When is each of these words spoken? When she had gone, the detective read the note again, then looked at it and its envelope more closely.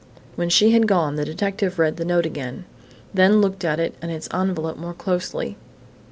When 0.35 0.49
she 0.49 0.71
had 0.71 0.87
gone, 0.87 1.15
the 1.15 1.25
detective 1.25 1.77
read 1.77 1.97
the 1.97 2.05
note 2.05 2.25
again, 2.25 2.65
then 3.13 3.39
looked 3.39 3.63
at 3.63 3.79
it 3.79 3.93
and 4.01 4.11
its 4.11 4.27
envelope 4.33 4.77
more 4.77 4.95
closely. 4.95 5.57